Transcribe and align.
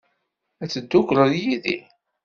Ad 0.63 0.69
teddukleḍ 0.69 1.31
yid-i? 1.41 1.77